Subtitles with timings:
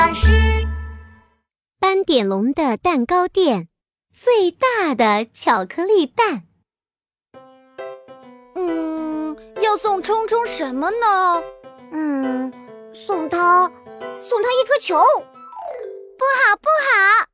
[0.00, 0.30] 巴士。
[1.78, 3.68] 斑点龙的蛋糕店，
[4.14, 6.44] 最大的巧克力蛋。
[8.54, 11.42] 嗯，要送冲冲什么呢？
[11.92, 12.50] 嗯，
[12.94, 13.70] 送他，
[14.22, 14.96] 送他一颗球。
[14.96, 17.26] 不好，不好！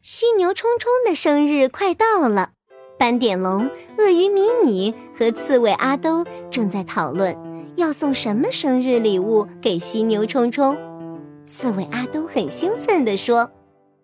[0.00, 2.52] 犀牛冲冲的生日快到了，
[2.96, 3.68] 斑点龙、
[3.98, 7.36] 鳄鱼米米和刺猬阿兜正在讨论
[7.74, 10.78] 要送什么生日礼物给犀牛冲冲。
[11.48, 13.40] 刺猬阿东很兴奋地说：“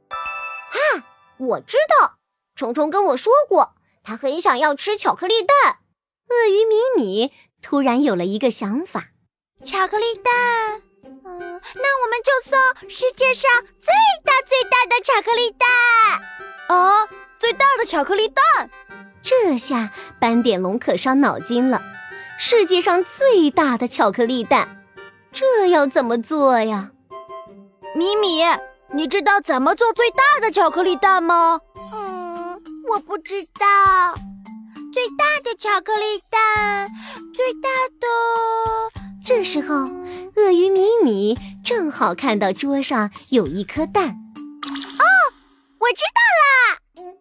[0.09, 0.79] 啊，
[1.39, 2.19] 我知道，
[2.57, 5.79] 虫虫跟我说过，他很想要吃巧克力蛋。”
[6.31, 9.09] 鳄鱼米米突然有了一个想法
[9.65, 13.93] ：“巧克力蛋，嗯，那我们就送世界上最
[14.25, 15.69] 大最大的巧克力蛋。”
[16.75, 17.07] 啊，
[17.39, 18.71] 最大的巧克力蛋！
[19.23, 21.83] 这下斑点龙可伤脑筋了。
[22.39, 24.83] 世界上最大的巧克力蛋，
[25.31, 26.91] 这要怎么做呀？
[27.95, 28.43] 米米，
[28.93, 31.61] 你知道怎么做最大的巧克力蛋吗？
[31.95, 32.61] 嗯，
[32.91, 34.15] 我不知道。
[34.93, 36.89] 最大的巧克力蛋，
[37.33, 37.69] 最大
[38.01, 38.07] 的。
[39.25, 39.75] 这时候，
[40.37, 44.09] 鳄鱼米米正好看到桌上有一颗蛋。
[44.09, 45.05] 哦，
[45.79, 47.15] 我知道啦！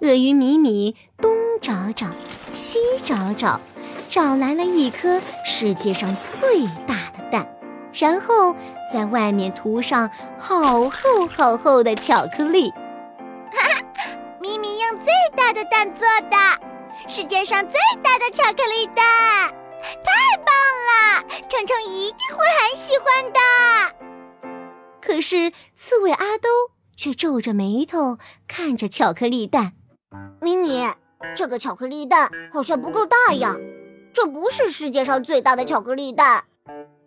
[0.00, 2.06] 鳄鱼米米东找找，
[2.54, 3.60] 西找找，
[4.08, 7.17] 找来了一颗世界上最大的蛋，
[7.98, 8.54] 然后。
[8.90, 12.70] 在外面涂上好厚好厚的巧克力，
[13.52, 13.82] 哈哈！
[14.40, 16.38] 咪咪用最大的蛋做的，
[17.06, 19.04] 世界上最大的巧克力蛋，
[20.02, 20.54] 太棒
[20.88, 21.22] 了！
[21.50, 23.38] 虫虫一定会很喜欢的。
[25.02, 26.48] 可是刺猬阿兜
[26.96, 29.74] 却皱着眉头看着巧克力蛋，
[30.40, 30.94] 咪咪，
[31.36, 33.54] 这个巧克力蛋好像不够大呀，
[34.14, 36.44] 这不是世界上最大的巧克力蛋，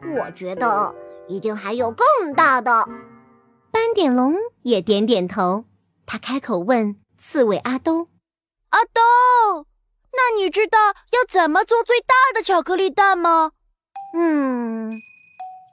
[0.03, 0.93] 我觉得。
[1.27, 2.85] 一定还有更大的。
[3.71, 5.63] 斑点龙也点点头，
[6.05, 8.09] 他开口问刺猬阿兜
[8.71, 9.65] ：“阿兜，
[10.11, 10.77] 那你知道
[11.11, 13.53] 要怎么做最大的巧克力蛋吗
[14.13, 14.91] ？”“嗯，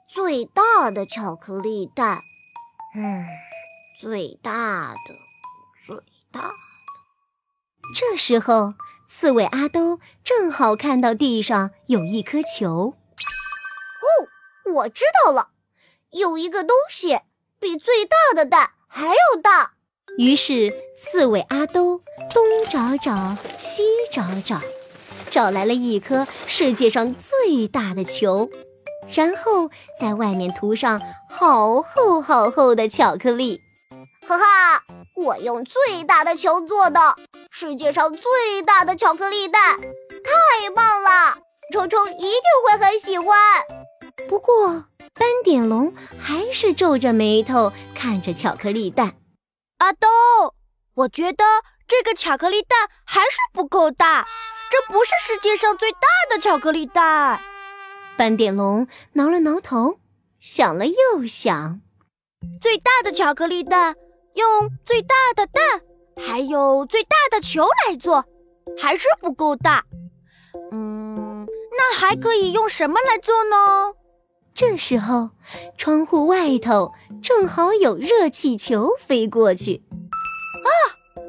[0.07, 2.19] 最大的巧克力蛋，
[2.95, 3.25] 嗯，
[3.99, 5.13] 最大的，
[5.85, 5.97] 最
[6.31, 6.53] 大的。”
[7.97, 8.75] 这时候，
[9.09, 12.93] 刺猬阿兜正好看到地上有一颗球。
[14.69, 15.49] 我知道了，
[16.11, 17.19] 有一个东西
[17.59, 19.73] 比最大的蛋还要大。
[20.17, 22.01] 于是刺猬阿兜
[22.33, 24.61] 东找找，西找找，
[25.29, 28.49] 找来了一颗世界上最大的球，
[29.13, 29.69] 然后
[29.99, 33.59] 在外面涂上好厚好厚的巧克力。
[34.27, 34.83] 哈哈，
[35.15, 37.15] 我用最大的球做的，
[37.49, 41.37] 世界上最大的巧克力蛋，太棒了！
[41.71, 43.37] 虫虫一定会很喜欢。
[44.29, 44.85] 不过，
[45.15, 49.15] 斑点龙还是皱着眉头看着巧克力蛋。
[49.79, 50.07] 阿豆，
[50.93, 51.43] 我觉得
[51.87, 54.27] 这个巧克力蛋还是不够大，
[54.69, 57.41] 这不是世界上最大的巧克力蛋。
[58.15, 59.97] 斑点龙挠了挠头，
[60.39, 61.81] 想了又想，
[62.61, 63.95] 最大的巧克力蛋
[64.35, 65.81] 用最大的蛋，
[66.23, 68.23] 还有最大的球来做，
[68.79, 69.83] 还是不够大。
[70.71, 73.95] 嗯，那还可以用什么来做呢？
[74.59, 75.29] 这时候，
[75.77, 76.93] 窗户外头
[77.23, 79.85] 正好有热气球飞过去。
[79.93, 80.69] 啊，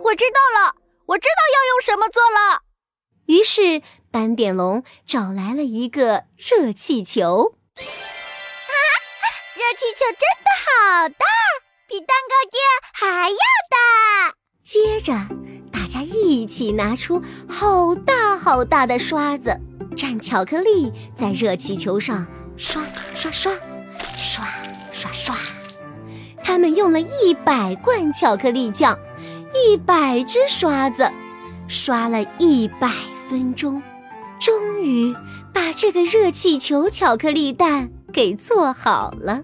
[0.03, 0.75] 我知道了，
[1.07, 2.63] 我知道要用什么做了。
[3.27, 7.55] 于是斑点龙找来了一个热气球。
[7.77, 7.85] 哈，
[9.55, 11.25] 热气球真的好大，
[11.87, 12.61] 比蛋糕店
[12.93, 13.37] 还要
[13.71, 14.35] 大。
[14.65, 15.13] 接着，
[15.73, 19.57] 大家一起拿出好大好大的刷子，
[19.97, 22.27] 蘸巧克力在热气球上。
[22.61, 22.85] 刷
[23.15, 23.51] 刷刷，
[24.19, 24.45] 刷
[24.93, 25.35] 刷刷，
[26.45, 28.99] 他们用了一百罐巧克力酱，
[29.55, 31.11] 一百只刷子，
[31.69, 32.93] 刷了一百
[33.31, 33.83] 分钟，
[34.39, 35.17] 终于
[35.55, 39.43] 把这个热气球巧克力蛋给做好了。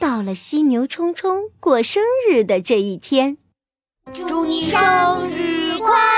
[0.00, 3.38] 到了犀牛冲冲过生日的这一天，
[4.12, 4.78] 祝你生
[5.30, 6.17] 日快乐！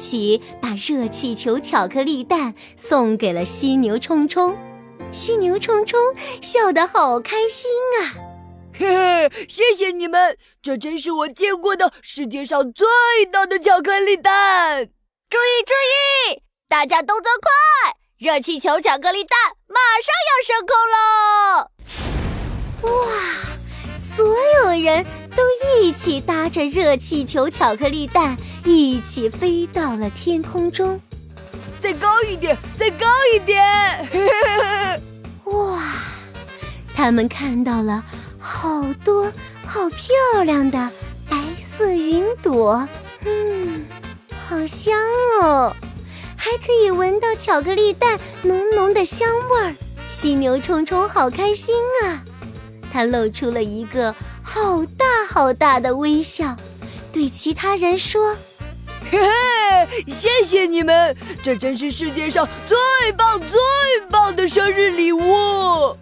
[0.00, 4.56] 起把热气球巧克力蛋送给了犀牛冲冲，
[5.12, 6.00] 犀牛冲冲
[6.40, 7.70] 笑得好开心
[8.00, 8.16] 啊！
[8.72, 12.86] 嘿嘿，谢谢你们，这真是我见过的世界上最
[13.30, 14.86] 大的巧克力蛋！
[15.28, 15.72] 注意注
[16.32, 17.50] 意，大家动作快，
[18.16, 19.38] 热气球巧克力蛋
[19.68, 21.68] 马上要升空喽！
[22.82, 23.12] 哇，
[23.98, 25.04] 所有人
[25.40, 28.36] 都一起搭着热气球巧克力蛋。
[28.62, 31.00] 一起飞到了天空中，
[31.80, 33.64] 再高一点，再高一点！
[35.44, 35.82] 哇，
[36.94, 38.04] 他们看到了
[38.38, 39.32] 好多
[39.66, 40.90] 好漂亮的
[41.28, 42.86] 白色云朵，
[43.24, 43.86] 嗯，
[44.46, 44.94] 好香
[45.42, 45.74] 哦，
[46.36, 49.74] 还可以闻到巧克力蛋浓浓的香味儿。
[50.10, 52.22] 犀牛冲冲好开心啊，
[52.92, 54.14] 他露出了一个
[54.52, 56.56] 好大好大的微笑，
[57.12, 58.34] 对其他人说。
[59.08, 63.50] 嘿嘿，谢谢你们，这真是世界上最棒最
[64.10, 65.96] 棒的生日礼物。